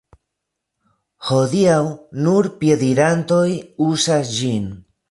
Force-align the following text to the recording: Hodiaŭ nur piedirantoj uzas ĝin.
Hodiaŭ 1.27 1.77
nur 2.27 2.51
piedirantoj 2.63 3.47
uzas 3.91 4.35
ĝin. 4.43 4.71